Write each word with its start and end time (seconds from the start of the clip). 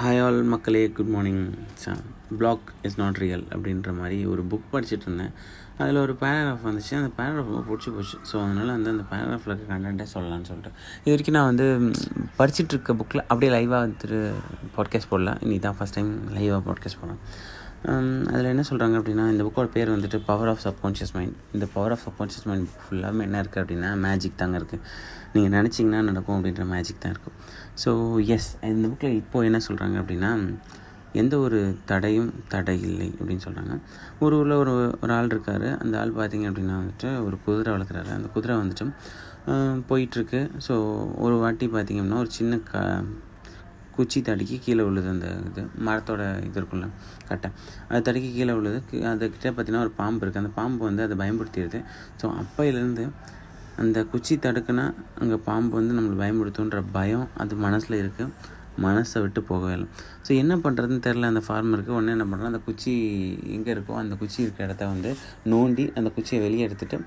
Hi 0.00 0.22
all 0.24 0.38
மக்களே 0.42 0.90
good 0.90 1.06
morning 1.06 1.50
black 2.38 2.68
is 2.82 2.96
not 2.98 3.16
real 3.16 3.42
அப்படின்ற 3.42 3.96
மாதிரி 3.96 4.26
ஒரு 4.26 4.42
புக் 4.50 4.70
படிச்சுட்டு 4.72 5.00
இருந்தேன். 5.00 5.32
அதில் 5.78 5.96
ஒரு 5.96 6.16
பேராகிராஃப் 6.20 6.64
வந்துச்சு. 6.68 6.94
அந்த 7.00 7.10
பேராகிராஃப் 7.18 7.50
ரொம்ப 7.50 7.60
பிடிச்சி 7.70 7.90
போச்சு. 7.96 8.16
ஸோ 8.30 8.42
அதனால் 8.44 8.66
வந்து 8.66 8.90
அந்த 8.90 9.04
பேராகிராஃபில் 9.10 9.52
இருக்க 9.52 9.74
கண்டென்ட்டே 9.74 10.06
சொல்லலாம்னு 10.14 10.48
சொல்லிட்டு. 10.50 10.72
இது 11.04 11.12
வரைக்கும் 11.14 11.36
நான் 11.38 11.50
வந்து 11.50 11.66
படிச்சுட்டு 12.38 12.74
இருக்க 12.76 12.92
புக்கில் 12.92 13.24
அப்படியே 13.26 13.52
லைவாக 13.56 13.80
வந்துட்டு 13.86 14.20
பாட்காஸ்ட் 14.76 15.10
போடல. 15.10 15.34
இன்றைக்கி 15.44 15.58
தான் 15.58 15.76
ஃபஸ்ட் 15.80 15.98
டைம் 15.98 16.12
லைவாக 16.36 16.62
பாட்காஸ்ட் 16.70 17.00
போடலாம் 17.00 17.22
Um, 17.88 18.08
அதில் 18.30 18.48
என்ன 18.52 18.62
சொல்கிறாங்க 18.68 18.96
அப்படின்னா 19.00 19.24
இந்த 19.32 19.42
புக்கோட 19.44 19.68
பேர் 19.74 19.92
வந்துட்டு 19.92 20.18
பவர் 20.26 20.48
ஆஃப் 20.52 20.60
சப்கான்ஷியஸ் 20.64 21.12
மைண்ட் 21.14 21.36
இந்த 21.52 21.66
பவர் 21.74 21.92
ஆஃப் 21.94 22.02
சப்கான்ஷியஸ் 22.06 22.44
மைண்ட் 22.48 22.66
ஃபுல்லாக 22.80 23.24
என்ன 23.26 23.38
இருக்குது 23.42 23.62
அப்படின்னா 23.62 23.90
மேஜிக் 24.02 24.36
தாங்க 24.36 24.56
இருக்குது 24.60 24.82
நீங்கள் 25.34 25.54
நினச்சிங்கன்னா 25.56 26.00
நடக்கும் 26.08 26.36
அப்படின்ற 26.36 26.64
மேஜிக் 26.72 27.00
தான் 27.04 27.14
இருக்கும். 27.14 27.36
ஸோ 27.84 27.92
எஸ் 28.34 28.50
இந்த 28.72 28.84
புக்கில் 28.90 29.16
இப்போது 29.22 29.48
என்ன 29.50 29.60
சொல்கிறாங்க 29.68 29.96
அப்படின்னா 30.02 30.32
எந்த 31.22 31.34
ஒரு 31.46 31.60
தடையும் 31.90 32.30
தடை 32.48 32.76
இல்லை 32.88 33.08
அப்படின்னு 33.18 33.44
சொல்கிறாங்க 33.46 33.76
ஒரு 34.18 34.36
ஊரில் 34.40 34.56
ஒரு 34.62 34.74
ஒரு 35.02 35.12
ஆள் 35.18 35.32
இருக்கார். 35.34 35.68
அந்த 35.82 35.96
ஆள் 36.02 36.14
பார்த்திங்க 36.20 36.50
அப்படின்னா 36.50 36.76
வந்துட்டு 36.82 37.10
ஒரு 37.26 37.38
குதிரை 37.46 37.72
வளர்க்குறாரு. 37.76 38.12
அந்த 38.18 38.30
குதிரை 38.36 38.56
வந்துட்டு 38.62 38.86
போயிட்டுருக்கு 39.90 40.42
ஸோ 40.68 40.74
ஒரு 41.24 41.36
வாட்டி 41.44 41.68
பார்த்திங்கன்னா 41.68 42.04
அப்படின்னா 42.04 42.22
ஒரு 42.26 42.32
சின்ன 42.40 42.60
க 42.70 42.84
குச்சி 44.00 44.20
தடுக்கி 44.28 44.58
கீழே 44.66 44.82
விழுது 44.88 45.10
அந்த 45.14 45.28
இது 45.48 45.62
மரத்தோட 45.88 46.22
இது 46.48 46.56
இருக்குல்ல 46.60 46.86
கட்டை. 47.30 47.48
அது 47.88 48.00
தடுக்கி 48.08 48.30
கீழே 48.38 48.54
விழுது 48.60 48.78
அதுக்கிட்ட 49.12 49.50
பார்த்தீங்கன்னா 49.56 49.84
ஒரு 49.86 49.94
பாம்பு 50.00 50.22
இருக்குது 50.24 50.44
அந்த 50.44 50.54
பாம்பு 50.60 50.82
வந்து 50.90 51.04
அதை 51.08 51.16
பயன்படுத்திடுது. 51.22 51.80
ஸோ 52.20 52.28
அப்பையிலேருந்து 52.42 53.04
அந்த 53.82 53.98
குச்சி 54.12 54.34
தடுக்குனா 54.44 54.86
அங்கே 55.22 55.36
பாம்பு 55.50 55.72
வந்து 55.78 55.94
நம்மளை 55.98 56.16
பயன்படுத்துன்ற 56.22 56.80
பயம் 56.96 57.28
அது 57.42 57.54
மனசில் 57.66 58.00
இருக்குது 58.02 58.32
மனசை 58.86 59.18
விட்டு 59.24 59.40
போகவே 59.50 59.72
இல்லை. 59.76 59.88
ஸோ 60.26 60.30
என்ன 60.42 60.54
பண்ணுறதுன்னு 60.64 61.04
தெரில 61.06 61.30
அந்த 61.32 61.42
ஃபார்மருக்கு 61.46 61.92
ஒன்று 61.98 62.14
என்ன 62.16 62.26
பண்ணுறோம் 62.30 62.50
அந்த 62.52 62.60
குச்சி 62.68 62.92
எங்கே 63.56 63.70
இருக்கோ 63.76 63.94
அந்த 64.02 64.14
குச்சி 64.22 64.38
இருக்கிற 64.44 64.66
இடத்த 64.68 64.88
வந்து 64.94 65.10
நோண்டி 65.52 65.84
அந்த 66.00 66.10
குச்சியை 66.16 66.40
வெளியே 66.46 66.64
எடுத்துகிட்டு 66.68 66.98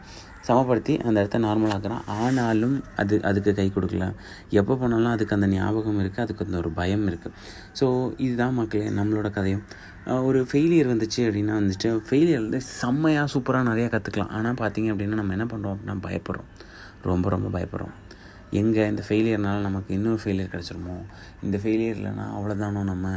சமப்படுத்தி 0.47 0.93
அந்த 1.07 1.17
இடத்த 1.23 1.38
நார்மலாக்குறான் 1.45 2.03
ஆனாலும் 2.23 2.75
அது 3.02 3.15
அதுக்கு 3.30 3.52
கை 3.59 3.67
கொடுக்கல. 3.75 4.07
எப்போ 4.61 4.73
போனாலும் 4.81 5.13
அதுக்கு 5.15 5.35
அந்த 5.38 5.47
ஞாபகம் 5.55 5.99
இருக்குது 6.03 6.23
அதுக்கு 6.25 6.45
அந்த 6.47 6.57
ஒரு 6.63 6.71
பயம் 6.80 7.05
இருக்குது 7.11 7.35
ஸோ 7.80 7.87
இதுதான் 8.25 8.55
மக்களே 8.59 8.89
நம்மளோட 8.99 9.30
கதையும். 9.37 9.63
ஒரு 10.30 10.39
ஃபெயிலியர் 10.49 10.91
வந்துச்சு 10.93 11.21
அப்படின்னா 11.27 11.53
வந்துட்டு 11.59 11.89
ஃபெயிலியர் 12.08 12.43
வந்து 12.45 12.59
செம்மையாக 12.80 13.27
சூப்பராக 13.33 13.69
நிறையா 13.71 13.89
கற்றுக்கலாம் 13.93 14.33
ஆனால் 14.37 14.58
பார்த்தீங்க 14.63 14.89
அப்படின்னா 14.93 15.19
நம்ம 15.21 15.35
என்ன 15.37 15.47
பண்ணுறோம் 15.53 15.73
அப்படின்னா 15.75 15.95
பயப்படுறோம். 16.08 16.49
ரொம்ப 17.11 17.30
ரொம்ப 17.35 17.47
பயப்படுறோம். 17.55 17.93
எங்கே 18.61 18.87
இந்த 18.91 19.03
ஃபெயிலியர்னால 19.07 19.61
நமக்கு 19.67 19.91
இன்னொரு 19.97 20.19
ஃபெயிலியர் 20.23 20.51
கிடச்சிருமோ? 20.53 20.95
இந்த 21.45 21.57
ஃபெயிலியர் 21.63 21.97
இல்லைனா 21.99 22.25
அவ்வளோதானோ 22.37 22.81
நம்ம? 22.91 23.07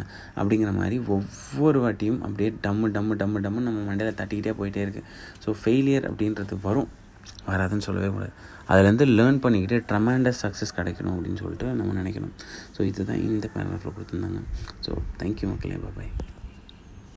அப்படிங்கிற 0.40 0.70
மாதிரி 0.80 0.98
ஒவ்வொரு 1.16 1.80
வாட்டியும் 1.84 2.20
அப்படியே 2.26 2.50
டம்மு 2.66 2.88
டம்மு 2.96 3.16
டம்மு 3.22 3.42
டம்மு 3.46 3.66
நம்ம 3.68 3.82
மண்டையில் 3.88 4.18
தட்டிக்கிட்டே 4.20 4.54
போயிட்டே 4.60 4.84
இருக்குது 4.86 5.08
ஸோ 5.44 5.54
ஃபெயிலியர் 5.62 6.06
அப்படின்றது 6.10 6.60
வரும். 6.68 6.88
வராதுன்னு 7.50 7.86
சொல்லவே 7.86 8.08
கூடாது. 8.08 8.32
அதுலேருந்து 8.70 9.06
லேர்ன் 9.18 9.42
பண்ணிக்கிட்டு 9.44 9.78
ட்ரமாண்டஸ் 9.90 10.40
சக்ஸஸ் 10.44 10.76
கிடைக்கணும் 10.78 11.14
அப்படின்னு 11.16 11.42
சொல்லிட்டு 11.42 11.66
நம்ம 11.80 11.94
நினைக்கணும். 12.02 12.34
ஸோ 12.76 12.82
இதுதான் 12.90 13.22
இந்த 13.28 13.48
பேரகிராஃபில் 13.56 13.96
கொடுத்துருந்தாங்க. 13.98 14.42
ஸோ 14.86 14.92
தேங்க்யூ 15.22 15.48
மக்களே. 15.52 15.78
பாய் 15.98 16.12